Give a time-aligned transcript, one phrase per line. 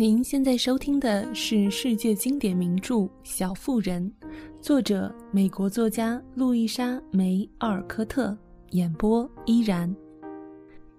[0.00, 4.10] 您现在收听的是世界经典名著《小妇人》，
[4.58, 8.34] 作者美国作家路易莎·梅·奥尔科特，
[8.70, 9.94] 演播依然，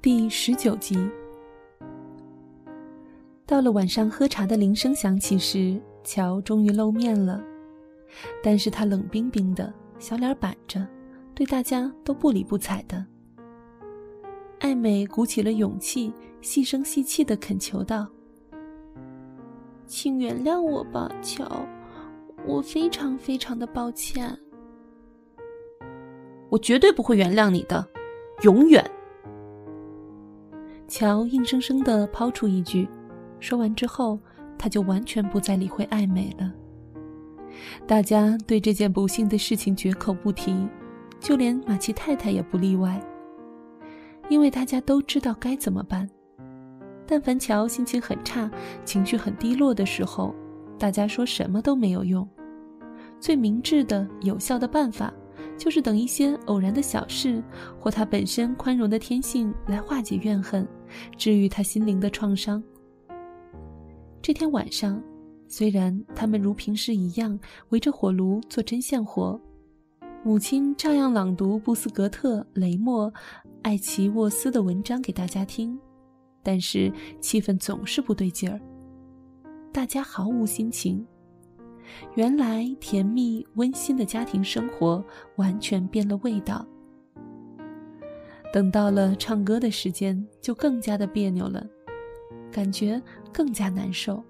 [0.03, 1.09] 第十九集。
[3.47, 7.43] 到了晚上，喝茶的铃声响起时，乔终于露面了，
[8.43, 10.88] 但是他冷冰冰的，小脸板着，
[11.33, 13.04] 对大家都不理不睬的。
[14.59, 18.07] 艾美鼓起了勇气，细声细气的恳求道。
[19.91, 21.45] 请原谅我吧，乔，
[22.48, 24.34] 我非常非常的抱歉。
[26.48, 27.86] 我绝对不会原谅你的，
[28.41, 28.90] 永远。
[30.88, 32.88] 乔硬生生的抛出一句，
[33.41, 34.17] 说完之后，
[34.58, 36.53] 他就完全不再理会艾美了。
[37.86, 40.70] 大家对这件不幸的事情绝口不提，
[41.20, 42.98] 就连马奇太太也不例外，
[44.30, 46.09] 因为大家都知道该怎么办。
[47.11, 48.49] 但凡乔心情很差、
[48.86, 50.33] 情绪很低落的时候，
[50.80, 52.25] 大家说什么都没有用。
[53.19, 55.13] 最明智的、有效的办法，
[55.58, 57.44] 就是等一些偶然的小事
[57.77, 60.66] 或他本身宽容的天性来化解怨恨，
[61.17, 62.63] 治愈他心灵的创伤。
[64.21, 65.03] 这天晚上，
[65.49, 67.38] 虽然他们如平时一样
[67.71, 69.38] 围着火炉做针线活，
[70.23, 73.14] 母亲照样朗读布斯格特、雷默、
[73.64, 75.77] 艾奇沃斯的文章给大家听。
[76.44, 78.59] 但是气氛总是不对劲儿，
[79.72, 81.06] 大家毫无心情。
[82.16, 85.03] 原来甜蜜温馨的家庭生活
[85.36, 86.66] 完全变了味道。
[88.53, 91.66] 等到了唱歌的时间，就更加的别扭了，
[92.52, 93.02] 感觉
[93.33, 94.23] 更加难受。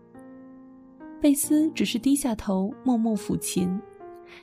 [1.19, 3.79] 贝斯只是低下头默默抚琴，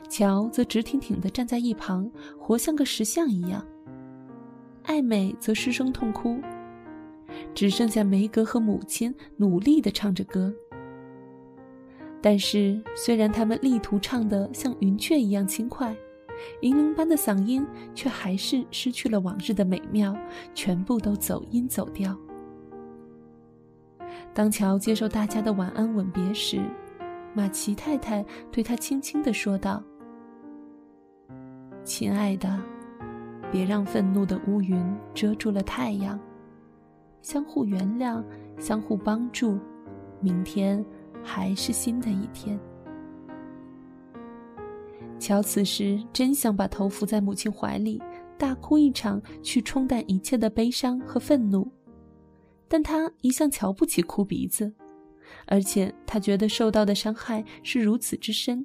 [0.09, 3.65] 乔则直挺挺地站在一旁，活像个石像一样。
[4.85, 6.41] 艾美则失声痛哭。
[7.59, 10.55] 只剩下梅格和母亲努力地唱着歌。
[12.23, 15.93] 但是，虽然他们力图唱得像云雀一样轻快，
[16.61, 17.67] 银铃般的嗓音
[17.97, 20.17] 却还是失去了往日的美妙，
[20.55, 22.17] 全部都走音走调。
[24.33, 26.63] 当乔接受大家的晚安吻别时，
[27.35, 29.83] 马奇太太对他轻轻地说道
[31.83, 32.57] ：“亲爱的，
[33.51, 34.81] 别让愤怒的乌云
[35.13, 36.17] 遮住了太阳。”
[37.29, 38.25] 相互原谅，
[38.59, 39.59] 相互帮助，
[40.19, 40.83] 明天
[41.23, 42.59] 还是新的一天。
[45.19, 48.01] 乔此时真想把头伏在母亲怀里，
[48.39, 51.71] 大哭一场，去冲淡一切的悲伤和愤怒。
[52.67, 54.73] 但他一向瞧不起哭鼻子，
[55.45, 58.65] 而且他觉得受到的伤害是如此之深，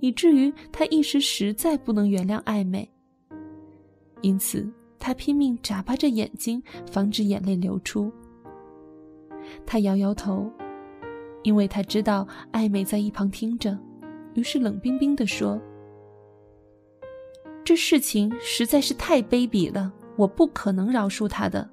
[0.00, 2.90] 以至于他一时实在不能原谅艾美。
[4.22, 4.66] 因此。
[4.98, 8.12] 他拼命眨巴着眼睛，防止眼泪流出。
[9.64, 10.50] 他摇摇头，
[11.42, 13.78] 因为他知道艾美在一旁听着，
[14.34, 15.60] 于是冷冰冰地说
[17.64, 21.68] ：“这事情实在是太卑鄙了，我不可能饶恕他的。”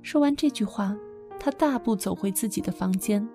[0.00, 0.96] 说完这句话，
[1.38, 3.26] 他大步走回自己的房间。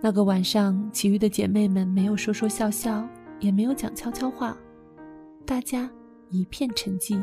[0.00, 3.06] 那个晚上，其余的姐妹们没有说说笑笑，
[3.40, 4.56] 也没有讲悄悄话，
[5.44, 5.90] 大家。
[6.32, 7.22] 一片沉寂。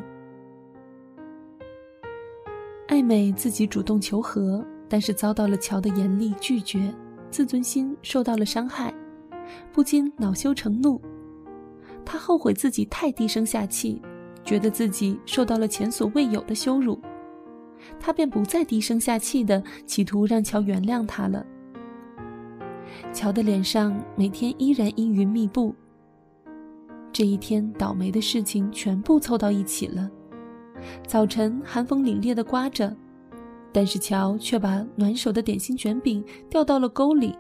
[2.88, 6.94] 艾美自己主动求和，但是遭到了乔的严厉拒绝，
[7.32, 8.94] 自尊心受到了伤害，
[9.74, 11.02] 不禁恼羞成怒。
[12.06, 14.00] 她后悔自己太低声下气，
[14.44, 17.00] 觉得自己受到了前所未有的羞辱，
[18.00, 21.44] 她便不再低声下气的企图让乔原谅她了。
[23.12, 25.74] 乔的脸上每天依然阴云密布。
[27.12, 30.10] 这一天，倒霉的事情全部凑到一起了。
[31.06, 32.96] 早晨，寒风凛冽的刮着，
[33.74, 37.36] 但是乔却把暖手的点心卷饼掉到了沟里。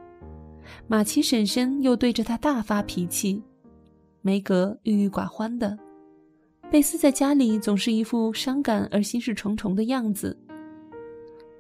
[0.88, 3.41] 马奇婶婶又对着他大发脾气，
[4.22, 5.78] 梅格郁郁寡欢的，
[6.69, 10.38] 贝斯在家里总是一副伤感而心事重重的样子。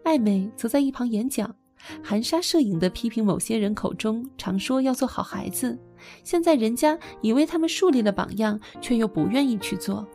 [0.03, 1.55] 艾美则在一旁演讲。
[2.03, 5.79] 含沙射影地批评某些人口中常说要做好孩子，
[6.23, 10.07] 现在人家已为他们树立了榜样，却又不愿意去做。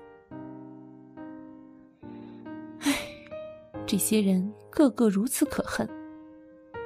[2.81, 2.95] 唉，
[3.87, 5.89] 这些人个个如此可恨。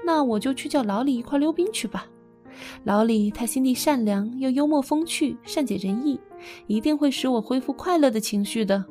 [0.04, 2.06] 那我就去叫老李一块溜冰去吧。
[2.82, 6.18] 老李他心地善良又幽默风趣，善解人意，
[6.66, 8.84] 一定会使我恢复快乐的情绪的。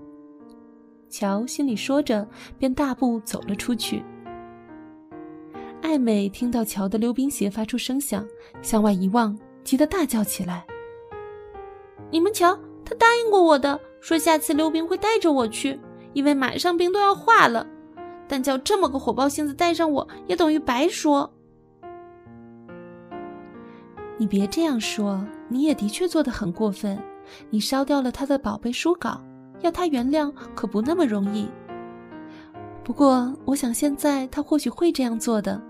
[1.10, 2.28] 乔心里说着，
[2.58, 4.04] 便大步走了出去。
[5.82, 8.26] 艾美听到乔的溜冰鞋发出声响，
[8.62, 9.38] 向外一望，
[9.68, 10.66] 急得大叫起来
[12.10, 15.78] ：“你们瞧，他答应过我的，说下次溜冰会带着我去，
[16.14, 17.68] 因为马上冰都要化了。
[18.30, 21.30] 但叫这么个火爆性子带上我，也等于白说。
[24.18, 26.98] 你别这样说，你也的确做得很过分。
[27.50, 29.22] 你烧掉了他的宝贝书稿，
[29.60, 31.46] 要他原谅可不那么容易。
[32.86, 35.62] 不过，我想现在他或许会这样做的，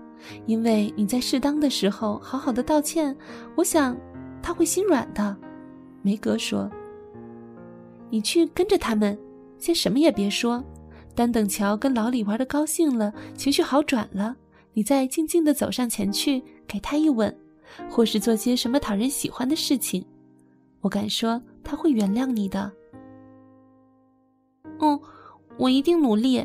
[0.46, 3.16] 因为你在适当的时候好好的道歉，
[3.56, 3.96] 我想
[4.42, 5.36] 他会心软的。
[6.02, 6.70] 梅格说
[8.10, 9.18] ：“你去跟着他们，
[9.58, 10.62] 先什么也别说，
[11.14, 14.36] 单等乔跟老李玩的高兴了，情绪好转了，
[14.72, 17.36] 你再静静的走上前去，给他一吻。”
[17.90, 20.02] 或是做些什么讨人喜欢的事情，
[20.80, 22.72] 我敢说他会原谅你的。
[24.80, 24.98] 嗯，
[25.58, 26.42] 我一定努力。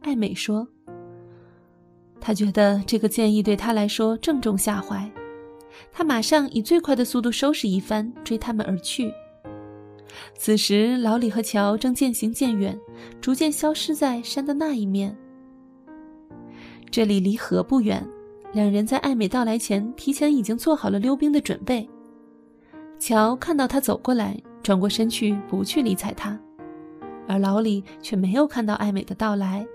[0.00, 0.66] 艾美说。
[2.20, 5.10] 他觉得这个建议对他来说正中下怀，
[5.92, 9.12] 他马上以最快的速度收拾一番，追他们而去。
[10.34, 12.78] 此时，老李和乔正渐行渐远，
[13.20, 15.16] 逐渐消失在山的那一面。
[16.90, 18.04] 这里离河不远。
[18.54, 21.86] 两人在艾美到来前，提前已经做好了溜冰的准备。
[22.98, 26.36] 乔看到他走过来，转过身去，不去理睬他，
[27.28, 29.66] 而老李却没有看到艾美的到来。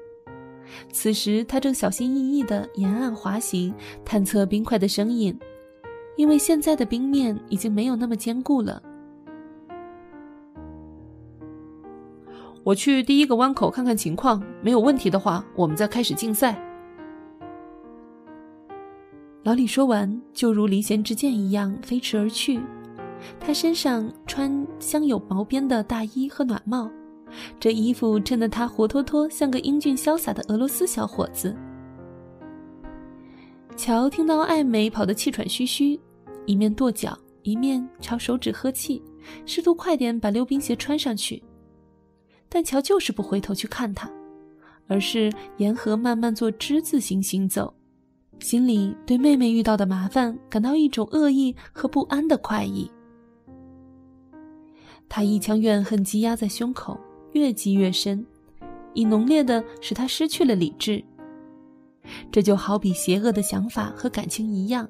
[0.91, 3.73] 此时，他正小心翼翼地沿岸滑行，
[4.03, 5.37] 探测冰块的声音，
[6.15, 8.81] 因为现在的冰面已经没有那么坚固了。
[12.63, 16.57] 我去第一个弯口看看情况，没有问题的话，我们再开始竞赛。
[19.43, 22.61] 老李说完，就如离弦之箭一样飞驰而去。
[23.39, 26.89] 他身上穿镶有毛边的大衣和暖帽，
[27.59, 31.55] 这衣服衬得他活脱脱像个英俊潇洒的俄罗斯小伙子。
[33.75, 35.99] 乔听到艾美跑得气喘吁吁，
[36.45, 39.01] 一面跺脚，一面朝手指呵气，
[39.45, 41.43] 试图快点把溜冰鞋穿上去。
[42.49, 44.07] 但乔就是不回头去看他，
[44.87, 47.73] 而是沿河慢慢做之字形行走。
[48.39, 52.91] 心里对妹妹遇到的麻烦感到一种恶意和不安的快意，
[55.07, 56.99] 他一腔怨恨积压在胸口，
[57.33, 58.25] 越积越深，
[58.93, 61.03] 以浓烈的使他失去了理智。
[62.31, 64.87] 这就好比邪恶的想法和感情一样，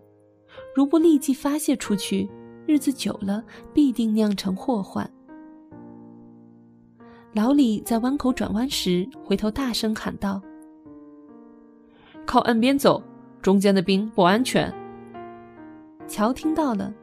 [0.76, 2.30] 如不立即发泄出去，
[2.66, 3.44] 日子久了
[3.74, 5.10] 必定酿成祸患。
[7.34, 10.42] 老李在弯口转弯时，回头大声喊道
[12.26, 13.02] ：“靠岸边走。”
[13.42, 14.74] 中间的冰不安全。
[16.08, 16.94] 乔听到了，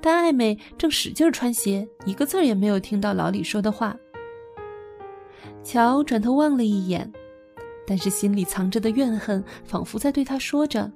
[0.00, 3.94] 但艾美正使劲穿鞋，一个字儿也没有听到老李说的话。
[5.62, 7.10] 乔转头望了一眼，
[7.86, 10.90] 但是心里藏着的怨恨仿佛在对他说着：“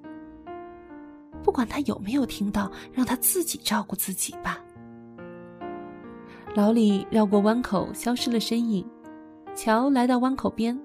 [1.45, 4.59] 不管他有没有听到，让他自己照顾自己吧。”
[6.55, 8.87] 老李绕过弯口，消失了身影。
[9.55, 10.79] 乔来到弯口边。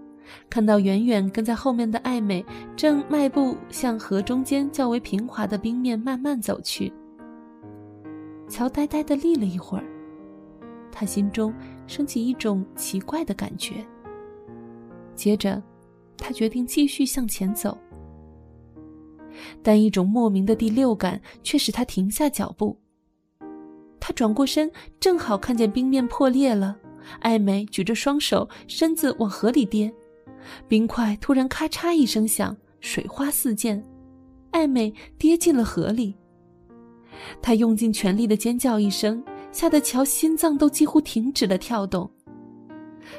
[0.47, 6.93] 看到远远跟在后面的艾美正迈步向河中间较为平滑的冰面慢慢走去，
[8.47, 9.83] 乔呆呆地立了一会儿，
[10.91, 11.51] 他心中
[11.89, 13.83] 升起一种奇怪的感觉。
[15.15, 15.62] 接着，
[16.15, 17.75] 他决定继续向前走，
[19.63, 22.80] 但一种莫名的第六感却使他停下脚步。
[24.00, 26.77] 他转过身，正好看见冰面破裂了，
[27.21, 29.92] 艾美举着双手，身子往河里跌。
[30.68, 33.83] 冰块突然咔嚓一声响，水花四溅，
[34.52, 36.16] 艾美跌进了河里。
[37.42, 42.09] 她用尽全力的尖叫一声，吓得乔心脏都几乎停止了跳动。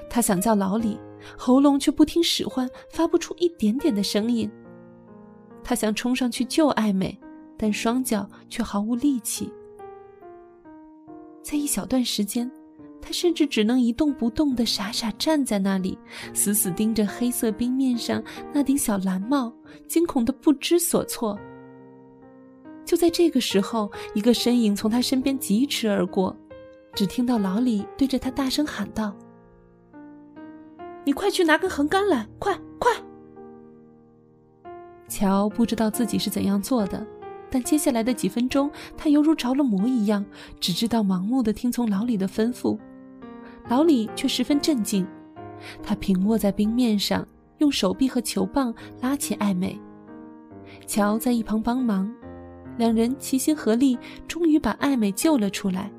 [0.09, 0.99] 他想叫老李，
[1.37, 4.51] 喉咙却不听使唤，发不出一点点的声音。
[5.63, 7.19] 他想冲上去救艾美，
[7.57, 9.53] 但双脚却毫无力气。
[11.43, 12.51] 在一小段时间。
[13.03, 15.99] 他甚至只能一动不动地傻傻站在那里，
[16.35, 18.23] 死死盯着黑色冰面上
[18.53, 19.51] 那顶小蓝帽，
[19.89, 21.39] 惊恐的不知所措。
[22.85, 26.37] 就在这个时候，一个身影从他身边疾驰而过，
[26.95, 29.15] 只听到老李对着他大声喊道
[31.05, 32.93] ：“你快去拿根横杆来，快快！”
[35.09, 37.07] 乔不知道自己是怎样做的。
[37.53, 40.25] 但接下来的几分钟，他犹如着了魔一样，
[40.61, 42.79] 只知道盲目的听从老李的吩咐。
[43.69, 45.05] 老李却十分镇静，
[45.83, 47.27] 他平卧在冰面上，
[47.59, 49.81] 用手臂和球棒拉起艾美。
[50.87, 52.09] 乔在一旁帮忙，
[52.81, 55.93] 两人齐心合力，终于把艾美救了出来。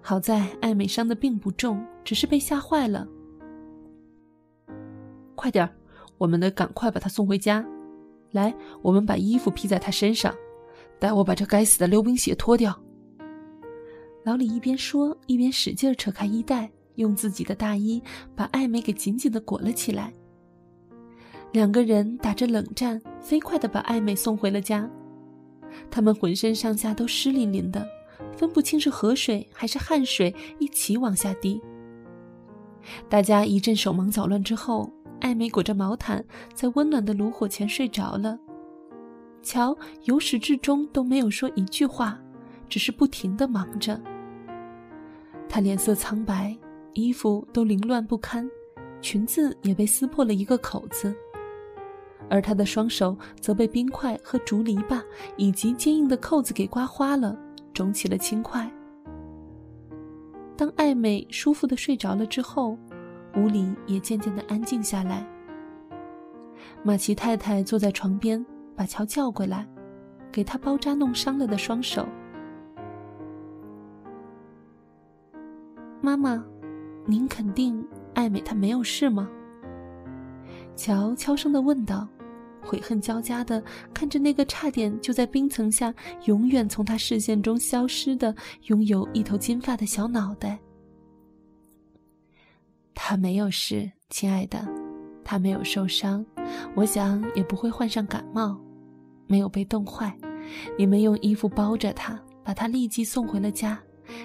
[0.00, 3.06] 好在艾美伤的并不重，只是被吓坏了。
[5.34, 5.70] 快点儿，
[6.16, 7.62] 我们得赶快把她送回家。
[8.30, 10.34] 来，我们把衣服披在她身上。
[10.98, 12.74] 待我把这该死的溜冰鞋脱掉。
[14.24, 18.02] 老李一边说，一边使劲扯开衣带，用自己的大衣
[18.34, 20.10] 把艾美给紧紧的裹了起来。
[21.52, 24.90] 两个人打着冷战，飞快地把艾美送回了家。
[25.90, 27.86] 他们浑身上下都湿淋淋的，
[28.36, 31.60] 分不清是河水还是汗水一起往下滴。
[33.08, 38.38] 大家一阵手忙脚乱之后，艾美裹着毛毯在温暖的炉火前睡着了。
[39.42, 42.18] 乔由始至终都没有说一句话，
[42.68, 44.00] 只是不停地忙着。
[45.48, 46.56] 他脸色苍白，
[46.94, 48.48] 衣服都凌乱不堪，
[49.00, 51.14] 裙子也被撕破了一个口子。
[52.30, 55.02] 而他的双手则被冰块和竹篱笆
[55.36, 57.36] 以及坚硬的扣子给刮花了，
[57.72, 58.70] 肿起了青块。
[60.56, 62.78] 当艾美舒服的睡着了之后，
[63.36, 65.26] 屋里也渐渐的安静下来。
[66.82, 68.44] 马奇太太坐在床边，
[68.76, 69.66] 把乔叫过来，
[70.30, 72.06] 给他包扎弄伤了的双手。
[76.00, 76.44] 妈妈，
[77.06, 79.28] 您肯定艾美她没有事吗？
[80.76, 82.06] 乔悄声的问道，
[82.62, 83.62] 悔恨交加的
[83.92, 90.58] 看着那个差点就在冰层下永远从他视线中消失的、拥有一头金发的小脑袋。
[92.94, 94.66] 他没有事，亲爱的，
[95.24, 96.24] 他没有受伤，
[96.74, 98.58] 我想也不会患上感冒，
[99.26, 100.16] 没有被冻坏。
[100.78, 103.78] 你们用衣服包着他，把他立即送回了家，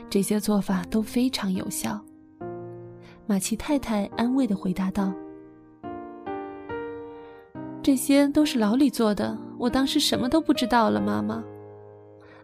[0.10, 2.00] 这些做法都非常有效。
[3.26, 5.14] 马奇太太安慰的回答道。
[7.82, 11.44] 这些都是老李做的，我当时什么都不知道了，妈妈。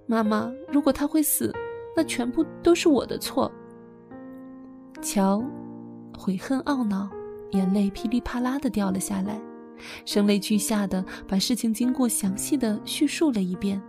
[0.08, 1.54] 妈妈，如果他会死，
[1.96, 3.51] 那全部都是我的错。
[5.01, 5.44] 乔，
[6.18, 7.10] 悔恨懊恼，
[7.51, 9.39] 眼泪噼里啪啦的掉了下来，
[10.06, 13.82] 声泪俱下的把事情经过详细的叙述了一遍。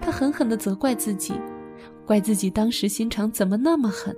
[0.00, 1.34] 他狠狠的责怪自己，
[2.06, 4.16] 怪自己当时心肠怎么那么狠，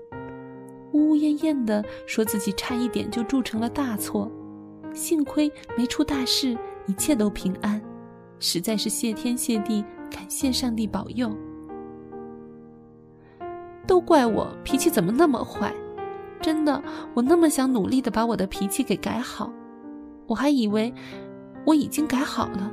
[0.92, 4.30] 呜呜咽咽的说自己差一点就铸成了大错。
[4.96, 7.80] 幸亏没出大事，一切都平安，
[8.40, 11.30] 实在是谢天谢地，感谢上帝保佑。
[13.86, 15.72] 都怪我脾气怎么那么坏，
[16.40, 16.82] 真的，
[17.14, 19.52] 我那么想努力的把我的脾气给改好，
[20.26, 20.92] 我还以为
[21.64, 22.72] 我已经改好了，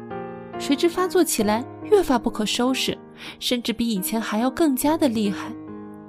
[0.58, 2.98] 谁知发作起来越发不可收拾，
[3.38, 5.52] 甚至比以前还要更加的厉害。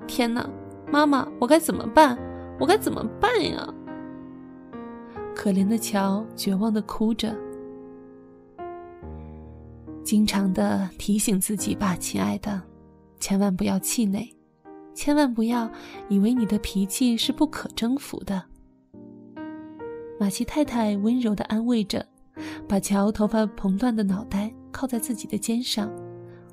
[0.07, 0.49] 天哪，
[0.91, 2.17] 妈妈，我该怎么办？
[2.59, 3.75] 我该怎么办呀？
[5.45, 7.37] 可怜的乔绝望的哭着，
[10.03, 12.63] 经常的提醒自己吧，亲爱的，
[13.21, 14.35] 千万不要气馁，
[14.95, 15.71] 千万不要
[16.09, 18.43] 以为你的脾气是不可征服的。
[20.19, 22.03] 马奇太太温柔的安慰着，
[22.67, 25.93] 把乔头发蓬乱的脑袋靠在自己的肩上，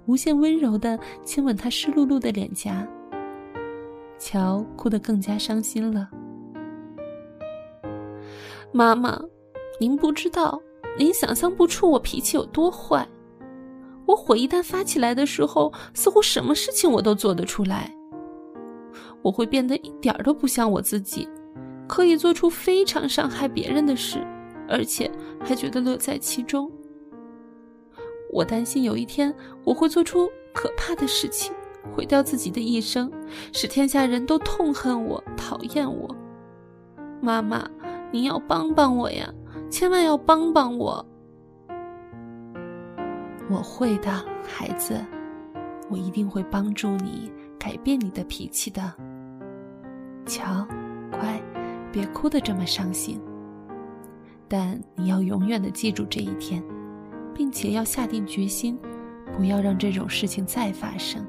[0.05, 2.85] 无限温柔的亲吻他湿漉漉的脸颊。
[4.19, 6.09] 乔哭得更加伤心了。
[8.73, 9.21] 妈妈，
[9.81, 10.61] 您不知道，
[10.97, 13.05] 您想象不出我脾气有多坏。
[14.05, 17.93] 我火一旦发起来的时候，似乎什么事情我都做得出来。
[19.21, 21.27] 我会变得一点都不像我自己，
[21.85, 24.25] 可以做出非常伤害别人的事，
[24.69, 25.11] 而且
[25.41, 26.71] 还觉得乐在其中。
[28.31, 29.35] 我担心有一天
[29.65, 31.53] 我会做出可怕的事情，
[31.93, 33.11] 毁掉自己的一生，
[33.51, 36.15] 使天下人都痛恨我、讨厌我。
[37.19, 37.69] 妈妈。
[38.11, 39.33] 你要帮帮我呀，
[39.69, 41.05] 千万要帮帮我！
[43.49, 44.11] 我会的，
[44.45, 44.99] 孩子，
[45.89, 48.81] 我一定会帮助你改变你的脾气的。
[50.25, 50.67] 瞧，
[51.09, 51.41] 乖，
[51.91, 53.19] 别哭得这么伤心。
[54.47, 56.61] 但你要永远的记住这一天，
[57.33, 58.77] 并且要下定决心，
[59.37, 61.25] 不要让这种事情再发生。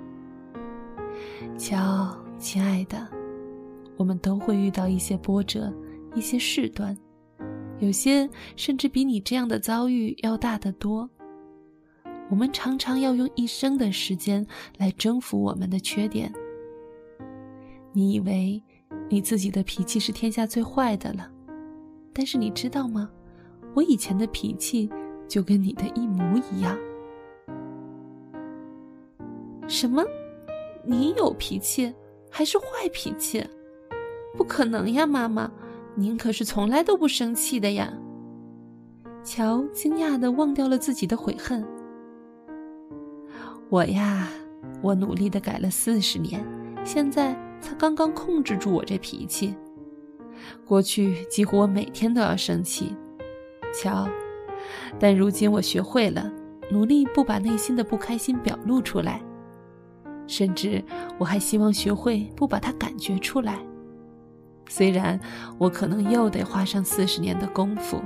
[1.56, 3.06] 瞧，亲爱的，
[3.96, 5.72] 我们都会遇到一些波折。
[6.14, 6.96] 一些事端，
[7.78, 11.08] 有些甚至比你这样的遭遇要大得多。
[12.30, 14.46] 我们常常要用一生的时间
[14.78, 16.32] 来征服我们的缺点。
[17.92, 18.62] 你以为
[19.08, 21.30] 你自己的脾气是天下最坏的了，
[22.12, 23.10] 但是你知道吗？
[23.74, 24.88] 我以前的脾气
[25.28, 26.78] 就跟你的一模一样。
[29.68, 30.02] 什么？
[30.84, 31.94] 你有脾气，
[32.30, 33.44] 还是坏脾气？
[34.36, 35.52] 不可能呀，妈妈。
[35.94, 37.92] 您可是从来都不生气的呀！
[39.22, 41.64] 乔惊讶的忘掉了自己的悔恨。
[43.68, 44.28] 我呀，
[44.82, 46.44] 我努力的改了四十年，
[46.84, 49.54] 现在才刚刚控制住我这脾气。
[50.66, 52.96] 过去几乎我每天都要生气，
[53.74, 54.08] 乔，
[54.98, 56.32] 但如今我学会了
[56.70, 59.22] 努力不把内心的不开心表露出来，
[60.26, 60.82] 甚至
[61.18, 63.58] 我还希望学会不把它感觉出来。
[64.68, 65.18] 虽然
[65.58, 68.00] 我可能又得花上四十年的功夫，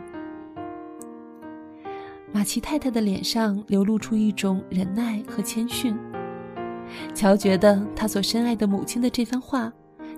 [2.33, 5.97] 马奇太太的脸上流露出一种忍耐和谦逊。
[7.15, 9.73] 乔觉得他所深爱的母亲的这番话，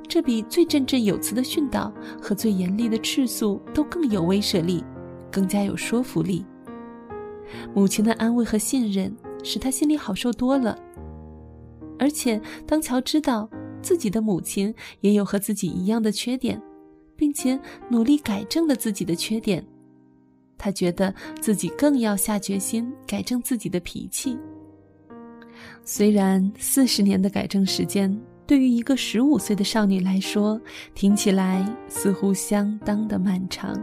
[0.07, 4.85] 这比最振振有词的训导和最严厉的斥诉都更有威慑力，
[5.30, 6.45] 更加有说服力。
[7.75, 10.78] 母亲的安慰和信任使他心里好受多了。
[11.99, 13.49] 而且，当乔知道
[13.82, 16.61] 自己的母亲也有和自己一样的缺点，
[17.16, 17.58] 并且
[17.88, 19.64] 努力改正了自己的缺点，
[20.56, 24.37] 他觉得自己更要下决心改正自己的脾气。
[25.85, 28.14] 虽然四十年的改正时间
[28.47, 30.61] 对于一个十五岁的少女来说，
[30.94, 33.76] 听起来似乎相当的漫长。